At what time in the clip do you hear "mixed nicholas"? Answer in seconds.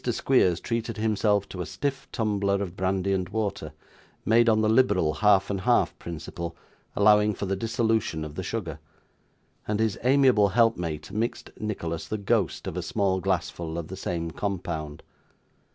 11.11-12.07